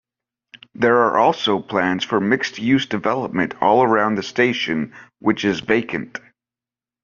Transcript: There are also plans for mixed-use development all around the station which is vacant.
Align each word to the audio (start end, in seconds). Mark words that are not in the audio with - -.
There 0.73 0.95
are 0.97 1.19
also 1.19 1.59
plans 1.59 2.03
for 2.03 2.19
mixed-use 2.19 2.87
development 2.87 3.53
all 3.61 3.83
around 3.83 4.15
the 4.15 4.23
station 4.23 4.93
which 5.19 5.45
is 5.45 5.59
vacant. 5.59 6.19